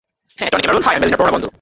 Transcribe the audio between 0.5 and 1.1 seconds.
Tony Cameroon- high আমি